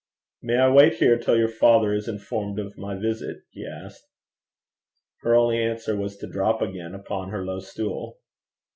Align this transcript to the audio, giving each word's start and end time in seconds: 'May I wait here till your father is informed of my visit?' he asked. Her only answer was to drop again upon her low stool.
'May 0.41 0.57
I 0.57 0.69
wait 0.69 0.95
here 0.95 1.15
till 1.19 1.37
your 1.37 1.47
father 1.47 1.93
is 1.93 2.07
informed 2.07 2.57
of 2.57 2.75
my 2.75 2.95
visit?' 2.97 3.43
he 3.51 3.67
asked. 3.67 4.03
Her 5.21 5.35
only 5.35 5.59
answer 5.63 5.95
was 5.95 6.17
to 6.17 6.27
drop 6.27 6.59
again 6.59 6.95
upon 6.95 7.29
her 7.29 7.45
low 7.45 7.59
stool. 7.59 8.17